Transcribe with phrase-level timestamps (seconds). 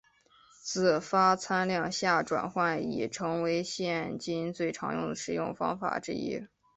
[0.63, 6.47] 自发参量下转换已成为现今最常用的实验方法之一。